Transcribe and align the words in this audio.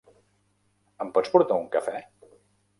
Em 1.05 1.13
pots 1.19 1.35
portar 1.37 1.61
un 1.67 1.71
cafè? 1.79 2.05